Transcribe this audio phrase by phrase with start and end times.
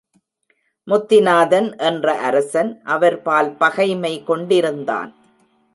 [0.87, 5.11] முத்திநாதன் என்ற அரசன் அவர்பால் பகைமை கொண்டிருந்தான்.